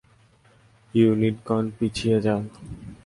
ইউনিটগণ, 0.93 1.63
পিছিয়ে 1.77 2.17
যান। 2.25 2.43